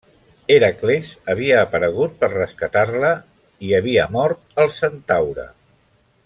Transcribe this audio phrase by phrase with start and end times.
[0.53, 3.13] Hèracles havia aparegut per rescatar-la
[3.69, 5.47] i havia mort el centaure.